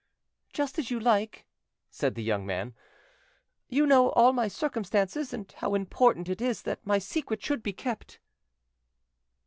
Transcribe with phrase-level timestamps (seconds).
[0.51, 1.45] "Just as you like,"
[1.91, 2.73] said the young man;
[3.69, 7.71] "you know all my circumstances and how important it is that my secret should be
[7.73, 8.17] kept."